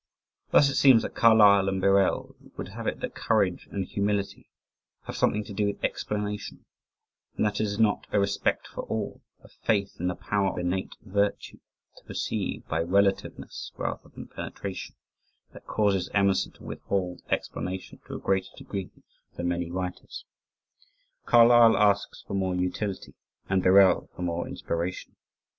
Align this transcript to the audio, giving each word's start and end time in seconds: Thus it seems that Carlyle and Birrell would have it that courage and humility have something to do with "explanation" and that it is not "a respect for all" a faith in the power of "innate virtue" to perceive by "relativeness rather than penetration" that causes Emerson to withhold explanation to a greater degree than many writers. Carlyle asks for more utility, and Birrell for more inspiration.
Thus 0.49 0.67
it 0.67 0.77
seems 0.77 1.03
that 1.03 1.13
Carlyle 1.13 1.69
and 1.69 1.79
Birrell 1.79 2.35
would 2.57 2.69
have 2.69 2.87
it 2.87 3.01
that 3.01 3.13
courage 3.13 3.67
and 3.69 3.85
humility 3.85 4.49
have 5.03 5.15
something 5.15 5.43
to 5.43 5.53
do 5.53 5.67
with 5.67 5.83
"explanation" 5.83 6.65
and 7.37 7.45
that 7.45 7.61
it 7.61 7.65
is 7.65 7.77
not 7.77 8.07
"a 8.11 8.19
respect 8.19 8.65
for 8.65 8.81
all" 8.85 9.21
a 9.43 9.47
faith 9.47 9.97
in 9.99 10.07
the 10.07 10.15
power 10.15 10.49
of 10.53 10.57
"innate 10.57 10.95
virtue" 11.05 11.59
to 11.97 12.03
perceive 12.03 12.67
by 12.67 12.81
"relativeness 12.81 13.71
rather 13.77 14.09
than 14.09 14.25
penetration" 14.27 14.95
that 15.53 15.67
causes 15.67 16.09
Emerson 16.15 16.51
to 16.53 16.63
withhold 16.63 17.21
explanation 17.29 17.99
to 18.07 18.15
a 18.15 18.19
greater 18.19 18.49
degree 18.57 18.89
than 19.37 19.49
many 19.49 19.69
writers. 19.69 20.25
Carlyle 21.27 21.77
asks 21.77 22.23
for 22.25 22.33
more 22.33 22.55
utility, 22.55 23.13
and 23.47 23.61
Birrell 23.61 24.09
for 24.15 24.23
more 24.23 24.47
inspiration. 24.47 25.15